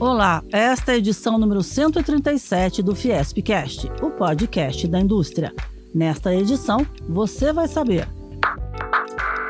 [0.00, 5.52] Olá, esta é a edição número 137 do Fiespcast, o podcast da indústria.
[5.92, 8.08] Nesta edição, você vai saber.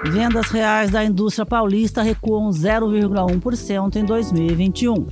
[0.04, 5.06] Vendas reais da indústria paulista recuam 0,1% em 2021.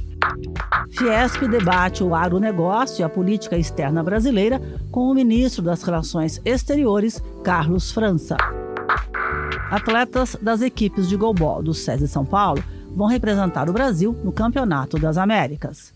[0.93, 4.59] Fiesp debate o agronegócio e a política externa brasileira
[4.91, 8.39] com o ministro das Relações Exteriores, Carlos França.
[9.71, 12.65] Atletas das equipes de goalball do SESI São Paulo
[12.97, 15.93] vão representar o Brasil no Campeonato das Américas.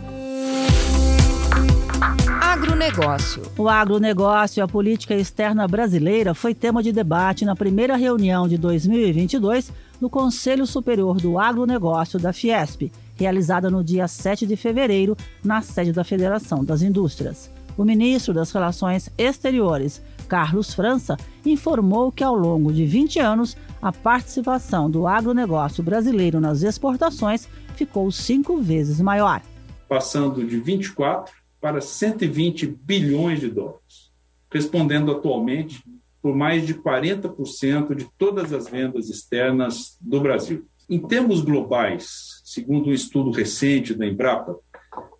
[2.62, 3.42] agronegócio.
[3.58, 8.56] O agronegócio e a política externa brasileira foi tema de debate na primeira reunião de
[8.56, 15.60] 2022 no Conselho Superior do Agronegócio da Fiesp, realizada no dia 7 de fevereiro, na
[15.60, 17.50] sede da Federação das Indústrias.
[17.76, 23.90] O ministro das Relações Exteriores, Carlos França, informou que ao longo de 20 anos, a
[23.90, 29.42] participação do agronegócio brasileiro nas exportações ficou cinco vezes maior.
[29.88, 34.10] Passando de 24 para 120 bilhões de dólares,
[34.52, 35.80] respondendo atualmente
[36.20, 40.66] por mais de 40% de todas as vendas externas do Brasil.
[40.90, 44.56] Em termos globais, segundo um estudo recente da Embrapa,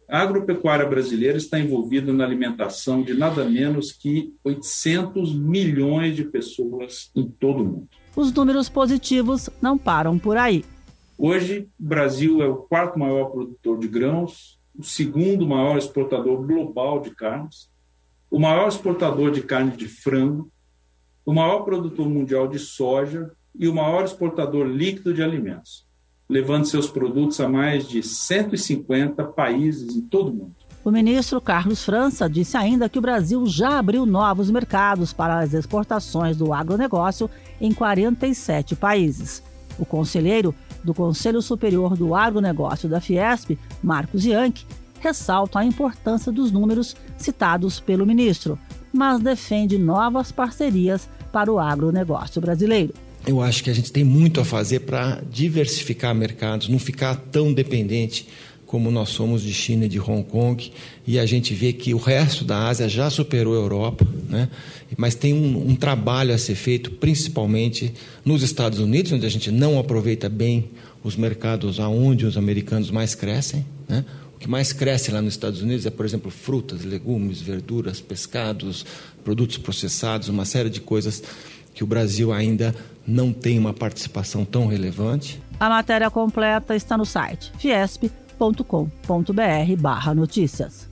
[0.09, 7.11] a agropecuária brasileira está envolvida na alimentação de nada menos que 800 milhões de pessoas
[7.15, 7.89] em todo o mundo.
[8.17, 10.65] Os números positivos não param por aí.
[11.17, 17.00] Hoje, o Brasil é o quarto maior produtor de grãos, o segundo maior exportador global
[17.00, 17.69] de carnes,
[18.30, 20.50] o maior exportador de carne de frango,
[21.24, 25.86] o maior produtor mundial de soja e o maior exportador líquido de alimentos,
[26.28, 30.54] levando seus produtos a mais de 150 países em todo o mundo.
[30.84, 35.54] O ministro Carlos França disse ainda que o Brasil já abriu novos mercados para as
[35.54, 37.30] exportações do agronegócio
[37.60, 39.44] em 47 países.
[39.78, 40.52] O conselheiro
[40.84, 44.67] do Conselho Superior do Agronegócio da Fiesp, Marcos Yankee,
[45.00, 48.58] ressalta a importância dos números citados pelo ministro,
[48.93, 52.94] mas defende novas parcerias para o agronegócio brasileiro.
[53.26, 57.52] Eu acho que a gente tem muito a fazer para diversificar mercados, não ficar tão
[57.52, 58.29] dependente
[58.72, 60.72] como nós somos de China e de Hong Kong,
[61.06, 64.48] e a gente vê que o resto da Ásia já superou a Europa, né?
[64.96, 67.92] mas tem um, um, trabalho a ser feito, principalmente
[68.24, 70.70] nos Estados Unidos, onde a gente não aproveita bem
[71.04, 73.62] os mercados aonde os americanos mais crescem.
[73.86, 74.06] Né?
[74.34, 78.86] O que mais cresce lá nos Estados Unidos é, por exemplo, frutas, legumes, verduras, pescados,
[79.22, 81.22] produtos processados, uma série de coisas
[81.74, 82.74] que o Brasil ainda
[83.06, 85.38] não tem uma participação tão relevante.
[85.60, 88.10] A matéria completa está no site Fiesp
[88.43, 90.89] fiesp.com.br barra notícias.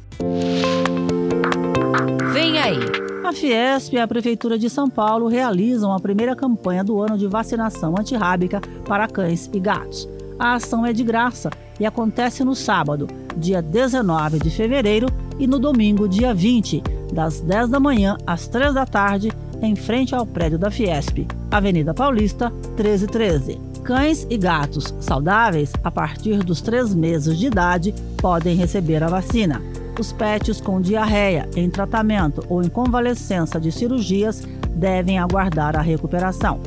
[2.32, 2.78] Vem aí!
[3.24, 7.26] A Fiesp e a Prefeitura de São Paulo realizam a primeira campanha do ano de
[7.26, 10.08] vacinação antirrábica para cães e gatos.
[10.38, 13.06] A ação é de graça e acontece no sábado,
[13.36, 15.06] dia 19 de fevereiro,
[15.38, 16.82] e no domingo, dia 20,
[17.12, 19.30] das 10 da manhã às 3 da tarde,
[19.62, 23.69] em frente ao prédio da Fiesp, Avenida Paulista, 1313.
[23.84, 29.60] Cães e gatos saudáveis, a partir dos três meses de idade, podem receber a vacina.
[29.98, 36.60] Os pets com diarreia, em tratamento ou em convalescença de cirurgias devem aguardar a recuperação.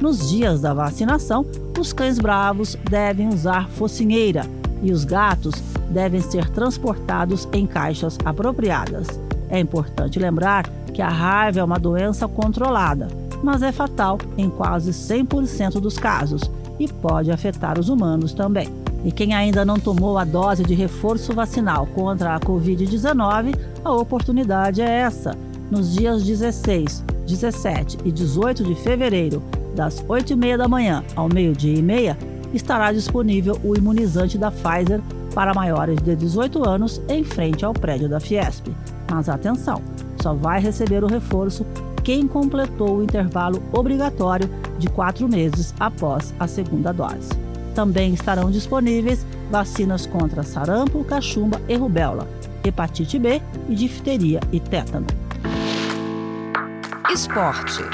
[0.00, 1.44] Nos dias da vacinação,
[1.78, 4.46] os cães bravos devem usar focinheira
[4.82, 5.56] e os gatos
[5.90, 9.08] devem ser transportados em caixas apropriadas.
[9.50, 13.08] É importante lembrar que a raiva é uma doença controlada,
[13.42, 16.50] mas é fatal em quase 100% dos casos
[16.80, 18.68] e pode afetar os humanos também.
[19.04, 23.54] E quem ainda não tomou a dose de reforço vacinal contra a Covid-19,
[23.84, 25.36] a oportunidade é essa.
[25.70, 29.42] Nos dias 16, 17 e 18 de fevereiro,
[29.76, 32.18] das 8h30 da manhã ao meio-dia e meia,
[32.52, 35.00] estará disponível o imunizante da Pfizer
[35.34, 38.66] para maiores de 18 anos em frente ao prédio da Fiesp.
[39.08, 39.80] Mas atenção,
[40.20, 41.64] só vai receber o reforço
[42.10, 47.30] quem completou o intervalo obrigatório de quatro meses após a segunda dose.
[47.72, 52.28] Também estarão disponíveis vacinas contra sarampo, cachumba e rubéola,
[52.64, 55.06] hepatite B e difteria e tétano.
[57.12, 57.84] Esporte.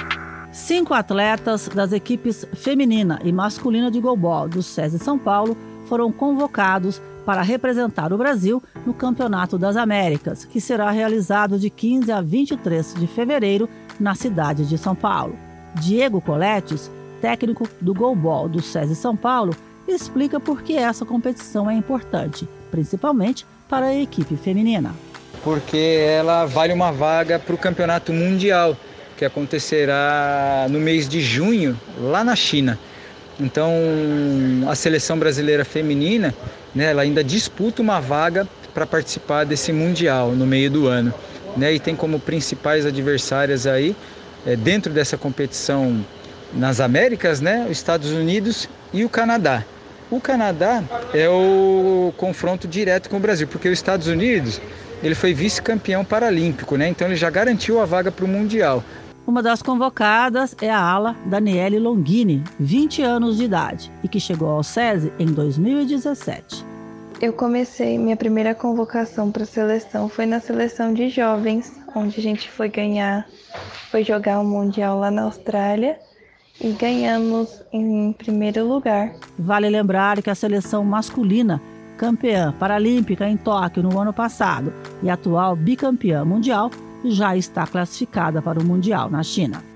[0.51, 5.55] Cinco atletas das equipes feminina e masculina de goalball do SESI São Paulo
[5.85, 12.11] foram convocados para representar o Brasil no Campeonato das Américas, que será realizado de 15
[12.13, 15.37] a 23 de fevereiro na cidade de São Paulo.
[15.81, 16.91] Diego Coletes,
[17.21, 19.55] técnico do goalball do SESI São Paulo,
[19.87, 24.95] explica por que essa competição é importante, principalmente para a equipe feminina.
[25.43, 28.77] Porque ela vale uma vaga para o Campeonato Mundial,
[29.17, 32.79] que acontecerá no mês de junho, lá na China.
[33.39, 33.71] Então,
[34.69, 36.35] a seleção brasileira feminina,
[36.75, 41.15] né, ela ainda disputa uma vaga para participar desse mundial no meio do ano
[41.57, 43.97] né, e tem como principais adversárias aí,
[44.45, 46.05] é, dentro dessa competição
[46.53, 49.65] nas Américas, né, os Estados Unidos e o Canadá.
[50.11, 54.61] O Canadá é o confronto direto com o Brasil, porque os Estados Unidos
[55.03, 56.89] ele foi vice-campeão paralímpico, né?
[56.89, 58.85] Então ele já garantiu a vaga para o Mundial.
[59.27, 64.49] Uma das convocadas é a ala Daniele Longini, 20 anos de idade, e que chegou
[64.49, 66.66] ao SESI em 2017.
[67.21, 72.23] Eu comecei minha primeira convocação para a seleção foi na seleção de jovens, onde a
[72.23, 73.27] gente foi ganhar,
[73.91, 75.99] foi jogar o um mundial lá na Austrália
[76.61, 79.15] e ganhamos em primeiro lugar.
[79.39, 81.61] Vale lembrar que a seleção masculina,
[81.97, 86.71] campeã paralímpica em Tóquio no ano passado e atual bicampeã mundial,
[87.03, 89.76] já está classificada para o mundial na China.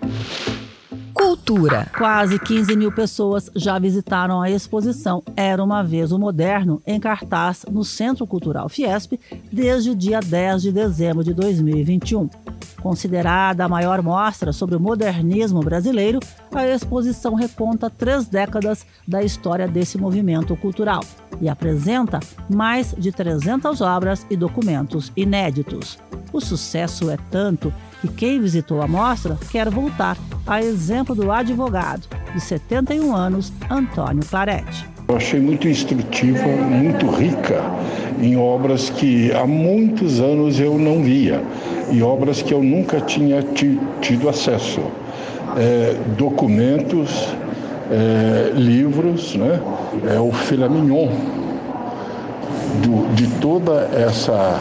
[1.51, 1.89] Cultura.
[1.99, 7.65] Quase 15 mil pessoas já visitaram a exposição Era uma Vez o Moderno, em cartaz
[7.69, 9.19] no Centro Cultural Fiesp,
[9.51, 12.31] desde o dia 10 de dezembro de 2021.
[12.83, 16.19] Considerada a maior mostra sobre o modernismo brasileiro,
[16.55, 21.03] a exposição reconta três décadas da história desse movimento cultural
[21.41, 25.99] e apresenta mais de 300 obras e documentos inéditos.
[26.33, 32.09] O sucesso é tanto que quem visitou a mostra quer voltar, a exemplo do advogado
[32.33, 35.00] de 71 anos, Antônio Claretti.
[35.11, 37.61] Eu achei muito instrutiva, muito rica
[38.23, 41.43] em obras que há muitos anos eu não via
[41.91, 43.45] e obras que eu nunca tinha
[44.01, 44.81] tido acesso.
[45.59, 47.29] é, documentos,
[47.91, 49.61] é, livros, né?
[50.15, 51.09] é o filé mignon
[53.15, 54.61] de toda essa,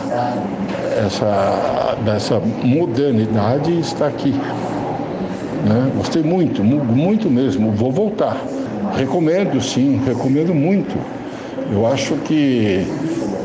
[1.06, 4.32] essa dessa modernidade está aqui.
[4.32, 5.92] Né?
[5.96, 7.72] Gostei muito, muito mesmo.
[7.72, 8.36] Vou voltar.
[8.96, 10.98] Recomendo, sim, recomendo muito.
[11.72, 12.86] Eu acho que